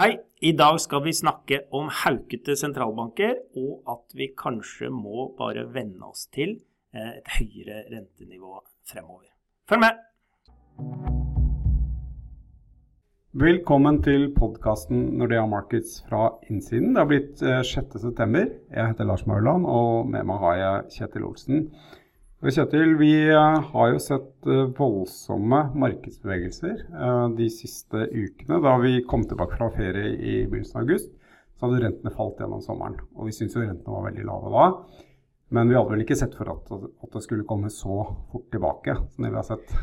[0.00, 5.66] Hei, i dag skal vi snakke om haukete sentralbanker, og at vi kanskje må bare
[5.74, 6.54] venne oss til
[6.96, 9.26] eh, et høyere rentenivå fremover.
[9.68, 10.00] Følg med!
[13.44, 16.94] Velkommen til podkasten Nordea Markets fra innsiden.
[16.94, 18.24] Det har blitt 6.9.
[18.24, 21.66] Eh, jeg heter Lars Mauland, og med meg har jeg Kjetil Olsen.
[22.40, 28.62] Kjetil, vi eh, har jo sett eh, voldsomme markedsbevegelser eh, de siste ukene.
[28.64, 31.10] Da vi kom tilbake fra ferie i begynnelsen av august,
[31.58, 32.96] så hadde rentene falt gjennom sommeren.
[33.12, 34.64] Og vi syntes jo rentene var veldig lave da.
[35.52, 38.96] Men vi hadde vel ikke sett for at, at det skulle komme så fort tilbake
[38.96, 39.76] som det vi har sett.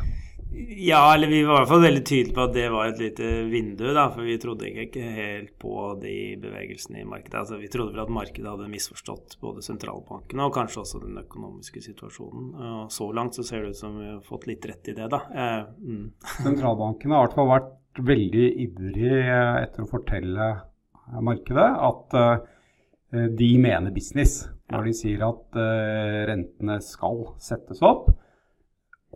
[0.51, 3.27] Ja, eller vi var i hvert fall veldig tydelige på at det var et lite
[3.51, 7.41] vindu, da, for vi trodde ikke helt på de bevegelsene i markedet.
[7.41, 11.83] Altså, vi trodde vel at markedet hadde misforstått både sentralbankene og kanskje også den økonomiske
[11.89, 12.47] situasjonen.
[12.55, 15.09] Og så langt så ser det ut som vi har fått litt rett i det,
[15.13, 15.21] da.
[15.29, 16.07] Eh, mm.
[16.48, 20.51] Sentralbankene har i hvert fall vært veldig ivrige etter å fortelle
[21.23, 22.35] markedet at uh,
[23.11, 28.09] de mener business når de sier at uh, rentene skal settes opp.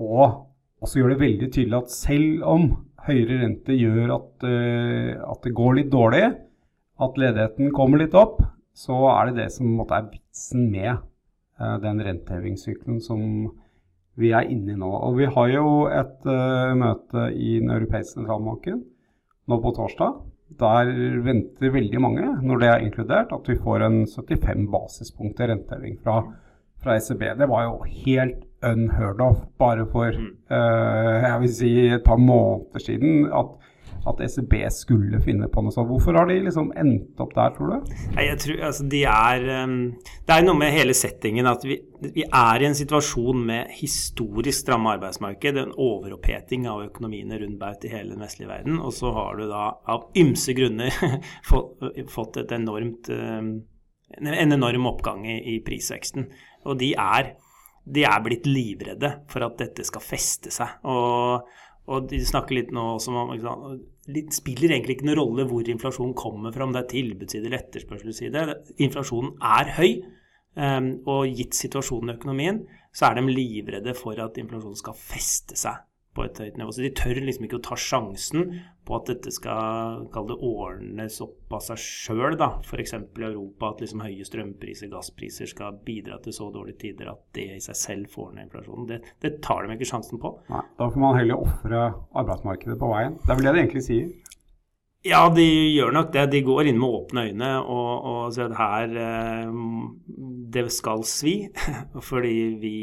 [0.02, 0.51] Og
[0.82, 2.70] og så gjør det veldig tydelig at selv om
[3.06, 6.26] høyere rente gjør at, uh, at, det går litt dårlig,
[7.02, 8.42] at ledigheten kommer litt opp,
[8.78, 13.22] så er det det som måte, er vitsen med uh, den rentehevingssykkelen som
[14.20, 14.90] vi er inne i nå.
[14.90, 18.84] Og vi har jo et uh, møte i Den europeiske sentralbanken
[19.50, 20.20] nå på torsdag.
[20.62, 20.90] Der
[21.24, 26.18] venter veldig mange, når det er inkludert, at vi får en 75 basispunkter renteheving fra,
[26.84, 27.24] fra ECB.
[27.40, 32.86] Det var jo helt unheard of bare for uh, jeg vil si et par måneder
[32.86, 33.26] siden.
[33.32, 33.58] at
[34.10, 35.90] at ECB skulle finne på noe sånt.
[35.92, 37.92] Hvorfor har de liksom endt opp der, tror du?
[38.16, 39.76] Nei, jeg tror, altså, de er, um,
[40.28, 44.64] det er noe med hele settingen at vi, vi, er i en situasjon med historisk
[44.64, 48.80] stramme arbeidsmarked, en overoppheting av økonomiene rundt baut i hele den vestlige verden.
[48.82, 50.98] Og så har du da av ymse grunner
[52.16, 53.54] fått et enormt, um,
[54.18, 56.26] en enorm oppgang i, i prisveksten.
[56.66, 57.36] Og de er
[57.84, 60.82] de er blitt livredde for at dette skal feste seg.
[60.90, 61.48] Og,
[61.92, 63.34] og de snakker litt nå også om
[64.06, 67.64] Det spiller egentlig ikke noen rolle hvor inflasjonen kommer fra, om det er tilbudsside eller
[67.64, 68.48] etterspørselsside.
[68.86, 69.92] Inflasjonen er høy,
[70.56, 75.58] um, og gitt situasjonen i økonomien, så er de livredde for at inflasjonen skal feste
[75.60, 75.80] seg
[76.16, 76.74] på et høyt nivå.
[76.76, 78.56] Så de tør liksom ikke å ta sjansen
[78.88, 82.50] på at dette skal det ordnes opp av seg sjøl, da.
[82.66, 82.96] F.eks.
[82.98, 87.48] i Europa at liksom høye strømpriser, gasspriser skal bidra til så dårlige tider at det
[87.56, 88.90] i seg selv får ned inflasjonen.
[88.90, 90.34] Det, det tar de ikke sjansen på.
[90.52, 91.86] Nei, Da får man heller ofre
[92.24, 93.18] arbeidsmarkedet på veien.
[93.22, 94.12] Det er vel det det egentlig sier?
[95.02, 96.28] Ja, de gjør nok det.
[96.30, 99.56] De går inn med åpne øyne og, og sier at her eh,
[100.54, 101.34] Det skal svi.
[102.10, 102.76] Fordi vi,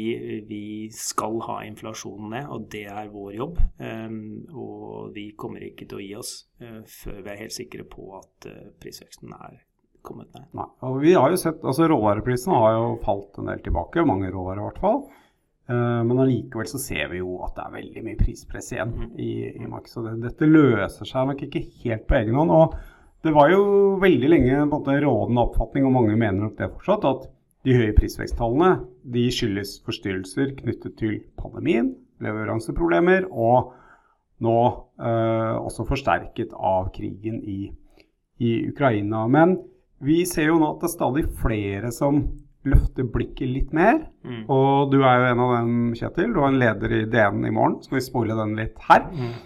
[0.49, 0.63] vi,
[0.95, 3.61] skal ha inflasjonen ned, og det er vår jobb.
[3.79, 4.19] Um,
[4.51, 8.11] og vi kommer ikke til å gi oss uh, før vi er helt sikre på
[8.19, 9.61] at uh, prisveksten er
[10.03, 10.49] kommet ned.
[10.57, 14.31] Nei, og vi har jo sett, altså Råvareprisene har jo falt en del tilbake, mange
[14.33, 15.03] råvarer i hvert fall.
[15.69, 19.09] Eh, men allikevel så ser vi jo at det er veldig mye prispress igjen mm.
[19.21, 19.93] i, i markedet.
[19.93, 22.53] Så det, dette løser seg nok ikke helt på egen hånd.
[22.55, 22.77] Og
[23.25, 23.63] det var jo
[24.01, 27.27] veldig lenge en måte, rådende oppfatning, og mange mener nok det fortsatt, at
[27.67, 28.69] de høye prisveksttallene
[29.13, 31.91] de skyldes forstyrrelser knyttet til pandemien,
[32.23, 33.73] leveranseproblemer, og
[34.43, 34.59] nå
[35.03, 37.65] eh, også forsterket av krigen i,
[38.39, 39.25] i Ukraina.
[39.27, 39.57] Men
[39.99, 42.23] vi ser jo nå at det er stadig flere som
[42.67, 44.01] løfte blikket litt mer.
[44.27, 44.41] Mm.
[44.51, 46.33] Og du er jo en av dem, Kjetil.
[46.33, 47.79] Du er en leder i DN i morgen.
[47.85, 49.05] Skal vi spoile den litt her?
[49.13, 49.37] Mm.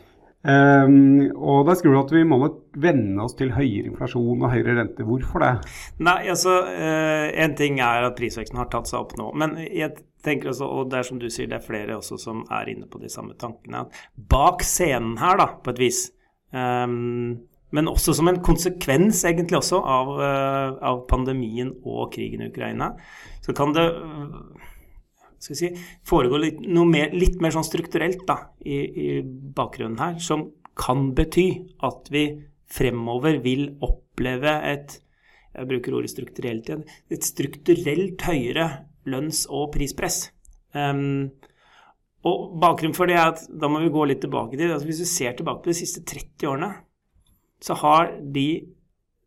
[0.44, 0.96] Um,
[1.40, 4.76] og der skriver du at vi må nok venne oss til høyere inflasjon og høyere
[4.82, 5.06] rente.
[5.08, 5.52] Hvorfor det?
[6.04, 9.30] Nei, altså uh, En ting er at prisveksten har tatt seg opp nå.
[9.40, 9.94] Men jeg
[10.26, 12.90] tenker også, og det er som du sier, det er flere også som er inne
[12.92, 13.86] på de samme tankene.
[14.18, 16.06] Bak scenen her, da, på et vis
[16.52, 17.40] um,
[17.74, 22.94] men også som en konsekvens egentlig også av, uh, av pandemien og krigen i Ukraina,
[23.44, 23.88] så kan det
[25.44, 25.70] skal si,
[26.08, 30.48] foregå litt, mer, litt mer sånn strukturelt da, i, i, bakgrunnen her, som
[30.80, 31.48] kan bety
[31.86, 32.28] at vi
[32.74, 35.00] fremover vil oppleve et
[35.54, 38.68] jeg bruker ordet strukturelt igjen, et strukturelt høyere
[39.06, 40.32] lønns- og prispress.
[40.74, 41.30] Um,
[42.26, 45.04] og bakgrunnen for det er at da må vi gå litt tilbake til altså Hvis
[45.04, 46.70] vi ser tilbake på de siste 30 årene,
[47.64, 48.48] så har de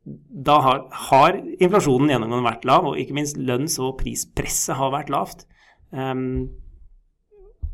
[0.06, 5.10] da har, har, inflasjonen gjennomgående vært lav, og ikke minst lønns- og prispresset har vært
[5.10, 5.42] lavt.
[5.90, 6.46] Um,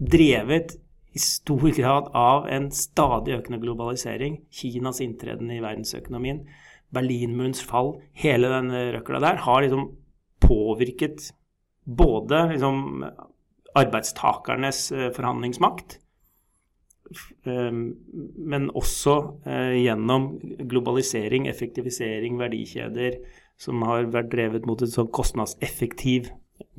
[0.00, 0.78] drevet
[1.12, 6.46] i stor grad av en stadig økende globalisering, Kinas inntreden i verdensøkonomien,
[6.92, 9.90] Berlinmurens fall, hele den røkla der, har liksom
[10.42, 11.30] påvirket
[11.84, 13.04] både liksom
[13.76, 15.98] arbeidstakernes eh, forhandlingsmakt
[17.44, 19.14] men også
[19.44, 20.28] gjennom
[20.70, 23.18] globalisering, effektivisering, verdikjeder
[23.62, 26.30] som har vært drevet mot en sånn kostnadseffektiv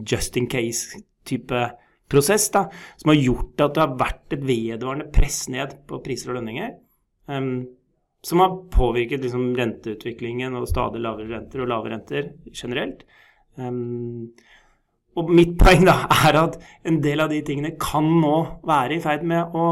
[0.10, 1.62] just in case-type
[2.12, 2.68] prosess, da,
[3.00, 6.76] som har gjort at det har vært et vedvarende press ned på priser og lønninger.
[7.32, 7.54] Um,
[8.24, 13.04] som har påvirket liksom, renteutviklingen og stadig lavere renter og lave renter generelt.
[13.60, 14.32] Um,
[15.20, 16.56] og mitt poeng da er at
[16.90, 19.68] en del av de tingene kan nå være i ferd med å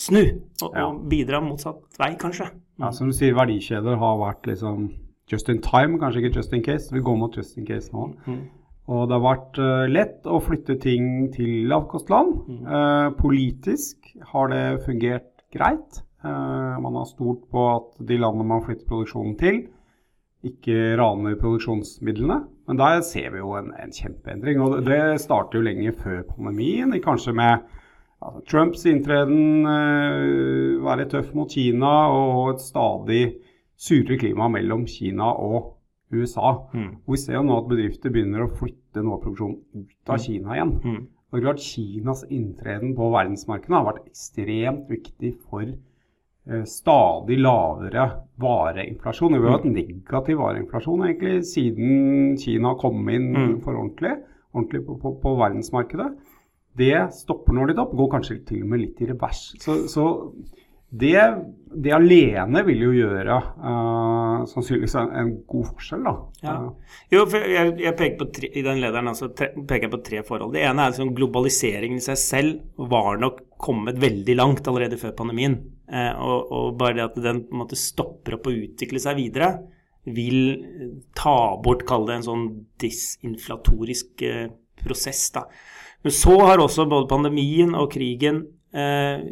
[0.00, 0.86] snu og, ja.
[0.86, 2.48] og bidra motsatt vei, kanskje.
[2.80, 4.88] Ja, Som du sier, verdikjeder har vært liksom
[5.30, 6.90] just in time, kanskje ikke just in case.
[6.94, 8.08] Vi går mot just in case nå.
[8.26, 8.40] Mm.
[8.90, 12.38] Og det har vært uh, lett å flytte ting til lavkostland.
[12.48, 12.62] Mm.
[12.66, 16.00] Uh, politisk har det fungert greit.
[16.24, 19.62] Uh, man har stolt på at de landene man flytter produksjonen til,
[20.46, 22.40] ikke raner produksjonsmidlene.
[22.70, 24.60] Men der ser vi jo en, en kjempeendring.
[24.64, 26.94] Og det, det, starter jo lenge før pandemien.
[27.04, 27.66] Kanskje med
[28.20, 29.66] altså, Trumps inntreden,
[30.84, 33.22] være tøff mot Kina og et stadig
[33.80, 35.76] surere klima mellom Kina og
[36.12, 36.56] USA.
[36.74, 36.90] Mm.
[37.06, 40.18] Og vi ser jo nå at bedrifter begynner å flytte noe av produksjonen ut av
[40.18, 40.24] mm.
[40.24, 40.72] Kina igjen.
[40.82, 41.00] Mm.
[41.30, 47.38] Og det er klart Kinas inntreden på verdensmarkedet har vært ekstremt viktig for eh, stadig
[47.38, 48.08] lavere
[48.42, 49.36] vareinflasjon.
[49.38, 49.76] Vi har hatt mm.
[49.76, 53.54] negativ vareinflasjon egentlig siden Kina kom inn mm.
[53.62, 54.16] for ordentlig,
[54.50, 56.10] ordentlig på, på, på, verdensmarkedet.
[56.78, 59.50] Det stopper nå litt opp, går kanskje til og med litt i revers.
[59.60, 60.04] Så, så
[60.90, 61.22] det,
[61.70, 66.02] det, alene vil jo gjøre uh, sannsynligvis en, en, god forskjell.
[66.02, 66.14] da.
[66.42, 66.54] Ja.
[67.14, 70.02] Jo, for jeg, jeg, peker på tre, I den lederen altså, tre, peker jeg på
[70.08, 70.56] tre forhold.
[70.56, 75.14] Det ene er liksom globaliseringen i seg selv var nok kommet veldig langt allerede før
[75.20, 75.60] pandemien.
[75.86, 79.20] Eh, og, og, bare det at den på en måte stopper opp å utvikle seg
[79.20, 79.52] videre,
[80.10, 80.40] vil
[81.14, 82.48] ta bort, kall det en sånn
[82.82, 84.48] disinflatorisk eh,
[84.82, 85.28] prosess.
[85.38, 85.46] da.
[86.04, 89.24] Men så har også både pandemien og krigen eh,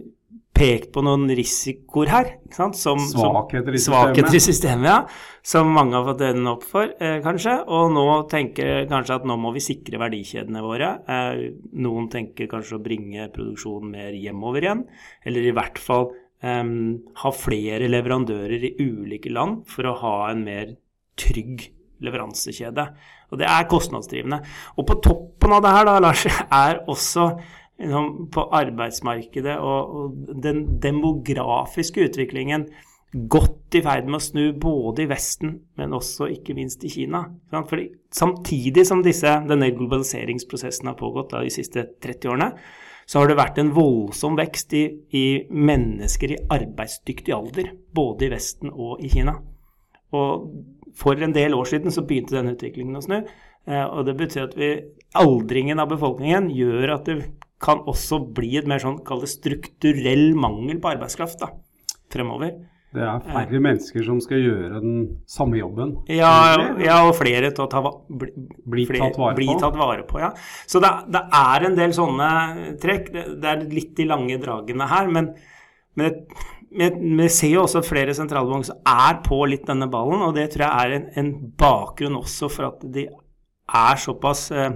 [0.58, 2.30] pekt på noen risikoer her.
[2.54, 3.86] Som, svakheter i systemet.
[3.86, 4.98] Svakheter i systemet, ja.
[5.46, 7.54] Som mange har fått øynene opp for, eh, kanskje.
[7.66, 10.90] Og nå tenker kanskje at nå må vi sikre verdikjedene våre.
[11.08, 14.84] Eh, noen tenker kanskje å bringe produksjonen mer hjemover igjen.
[15.24, 16.10] Eller i hvert fall
[16.42, 16.64] eh,
[17.22, 20.76] ha flere leverandører i ulike land for å ha en mer
[21.16, 21.70] trygg
[22.04, 22.84] leveransekjede.
[23.32, 24.42] Og det er kostnadsdrivende.
[24.78, 26.26] Og på toppen av det her, da, Lars,
[26.64, 27.30] er også
[27.78, 32.64] Liksom, på arbeidsmarkedet og, og den demografiske utviklingen
[33.30, 37.22] godt i ferd med å snu både i Vesten, men også ikke minst i Kina.
[37.54, 42.50] Fordi samtidig som disse, denne globaliseringsprosessen har pågått da, de siste 30 årene,
[43.08, 44.84] så har det vært en voldsom vekst i,
[45.16, 49.38] i, mennesker i arbeidsdyktig alder, både i Vesten og i Kina.
[50.18, 50.50] Og
[50.98, 53.22] for en del år siden så begynte denne utviklingen å snu.
[53.68, 54.72] Eh, og det betyr at vi,
[55.18, 57.20] aldringen av befolkningen gjør at det
[57.62, 61.52] kan også bli et mer sånn, kall det strukturell mangel på arbeidskraft da,
[62.12, 62.54] fremover.
[62.88, 65.90] Det er færre mennesker som skal gjøre den samme jobben?
[66.08, 68.30] Ja, ja og flere til å ta, bli,
[68.64, 70.22] bli, flere, tatt, bli tatt vare på.
[70.22, 70.30] Ja.
[70.64, 72.30] Så det, det, er en del sånne
[72.80, 73.10] trekk.
[73.12, 75.12] Det, det er litt de lange dragene her.
[75.12, 75.34] Men,
[76.00, 76.16] men,
[76.72, 80.66] vi ser jo også at flere sentralbanker er på litt denne ballen, og det tror
[80.70, 83.04] jeg er en, en bakgrunn også for at de
[83.68, 84.70] er såpass eh,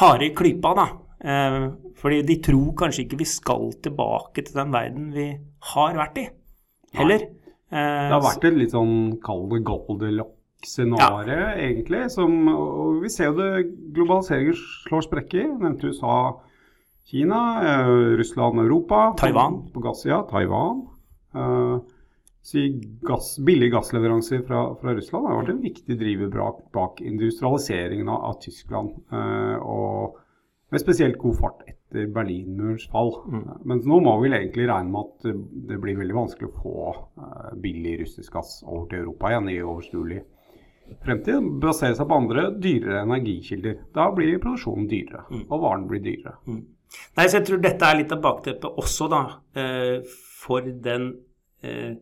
[0.00, 0.86] harde i klypa, da.
[1.22, 1.58] Eh,
[2.02, 5.28] fordi de tror kanskje ikke vi skal tilbake til den verden vi
[5.72, 6.28] har vært i,
[6.98, 7.26] heller.
[7.72, 11.52] Eh, det har vært et litt sånn kall det Goldilocks-scenario, ja.
[11.68, 12.04] egentlig.
[12.12, 13.66] Som, og vi ser jo det
[13.96, 15.46] globaliseringen slår sprekker.
[15.62, 16.16] Nevnte USA,
[17.08, 19.12] Kina, eh, Russland, Europa.
[19.20, 19.62] Taiwan.
[19.68, 20.86] På, på gass, ja, Taiwan.
[21.32, 21.80] Uh,
[22.42, 22.64] si
[23.06, 28.24] gass, billige gassleveranser fra, fra, Russland har vært en viktig driver bak, bak industrialiseringen av,
[28.32, 28.96] av Tyskland.
[29.14, 30.18] Eh, og
[30.72, 33.12] med spesielt god fart etter Berlinmurens fall.
[33.28, 33.46] Mm.
[33.68, 37.48] Mens nå må vi egentlig regne med at det blir veldig vanskelig å få eh,
[37.62, 40.22] billig russisk gass over til Europa igjen i overskuelig
[41.04, 41.50] fremtid.
[41.62, 43.82] Basere seg på andre dyrere energikilder.
[43.94, 45.44] Da blir produksjonen dyrere, mm.
[45.48, 46.38] og varen blir dyrere.
[46.48, 46.62] Mm.
[47.16, 49.20] Nei, så jeg tror dette er litt av bakteppet også, da,
[49.56, 51.06] uh, for den
[51.64, 51.92] uh,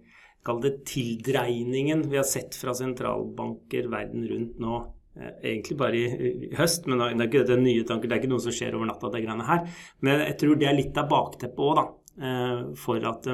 [0.47, 4.79] Kall det tildreiningen vi har sett fra sentralbanker verden rundt nå
[5.17, 8.31] Eh, egentlig bare i, høst, men det er ikke det nye tanker, det er ikke
[8.31, 9.65] noe som skjer over natta, det greiene her.
[10.07, 11.87] Men jeg tror det er litt av bakteppet òg, da.
[12.21, 13.27] Eh, for at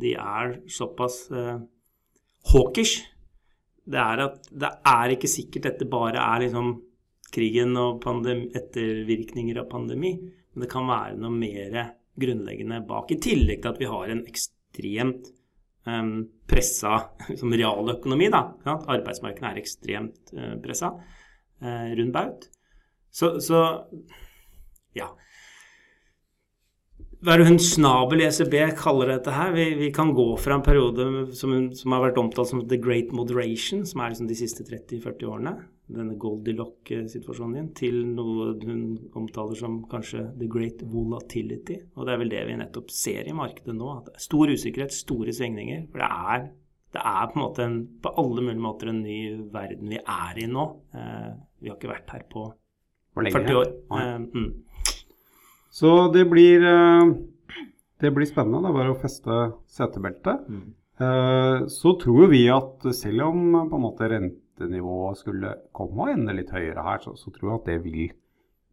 [0.00, 1.56] de er såpass uh,
[2.52, 3.00] hawkish.
[3.90, 6.76] Det er at det er ikke sikkert dette bare er liksom
[7.34, 10.12] krigen og ettervirkninger av pandemi.
[10.54, 11.74] Men det kan være noe mer
[12.20, 13.10] grunnleggende bak.
[13.10, 15.32] I tillegg til at vi har en ekstremt
[15.86, 16.96] um, pressa
[17.30, 18.30] liksom realøkonomi.
[18.32, 22.48] da, Arbeidsmarkedet er ekstremt uh, pressa uh, rundt baut.
[23.10, 23.64] Så, så,
[24.94, 25.10] ja.
[27.20, 29.50] Hva er det hun Snabel i ECB kaller dette her?
[29.52, 31.04] Vi, vi kan gå fra en periode
[31.36, 35.26] som, som, har vært omtalt som the great moderation, som er liksom de siste 30-40
[35.28, 35.52] årene,
[35.92, 38.86] denne Goldilock-situasjonen din, til noe hun
[39.20, 41.76] omtaler som kanskje the great volatility.
[41.92, 43.92] Og det er vel det vi nettopp ser i markedet nå.
[43.98, 45.84] at det er Stor usikkerhet, store svingninger.
[45.92, 46.48] For det er,
[46.96, 49.20] det er på en måte en, på alle mulige måter en ny
[49.52, 50.66] verden vi er i nå.
[50.96, 52.48] Eh, vi har ikke vært her på
[53.20, 53.72] 40 år.
[53.92, 54.50] Eh, mm.
[55.70, 57.12] Så det blir, eh,
[58.00, 58.62] det blir spennende.
[58.62, 60.48] Det er bare å feste setebeltet.
[60.48, 60.74] Mm.
[61.00, 66.34] Eh, så tror vi at selv om på en måte rentenivået skulle komme og ende
[66.36, 68.10] litt høyere her, så, så tror jeg at det vil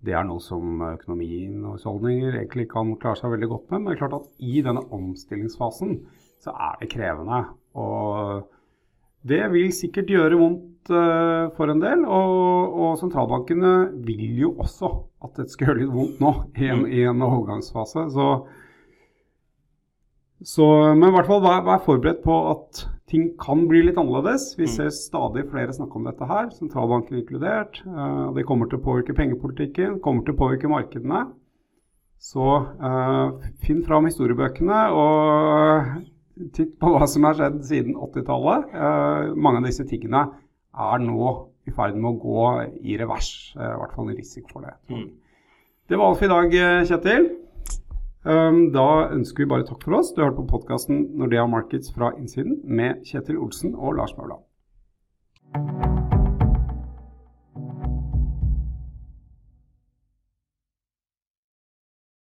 [0.05, 3.79] det er noe som økonomien og husholdninger egentlig kan klare seg veldig godt med.
[3.79, 5.95] Men det er klart at i denne omstillingsfasen
[6.43, 7.39] så er det krevende.
[7.81, 8.45] Og
[9.27, 12.03] det vil sikkert gjøre vondt for en del.
[12.05, 13.73] Og, og, sentralbankene
[14.07, 14.91] vil jo også
[15.25, 18.07] at det skal gjøre litt vondt nå i en, i en overgangsfase.
[18.13, 18.27] Så,
[20.45, 24.51] så, men i hvert fall vær, vær, forberedt på at ting kan bli litt annerledes.
[24.59, 24.73] Vi mm.
[24.75, 27.81] ser stadig flere snakke om dette her, sentralbanken inkludert.
[27.87, 31.25] Uh, det kommer til å påvirke pengepolitikken, kommer til å påvirke markedene.
[32.21, 35.97] Så uh, finn fram historiebøkene og
[36.53, 38.73] titt på hva som har skjedd siden 80-tallet.
[38.73, 40.27] Uh, mange av disse tingene
[40.77, 41.31] er nå
[41.67, 42.45] i ferd med å gå
[42.83, 43.31] i revers.
[43.57, 44.75] Uh, I hvert fall en risiko for det.
[44.93, 45.09] Mm.
[45.87, 47.29] Det var alt for i dag, eh, Kjetil.
[48.27, 50.11] Um, da ønsker vi bare takk for oss.
[50.11, 54.43] Du har hørt på podkasten Nordea Markets fra innsiden med Kjetil Olsen og Lars Mauland.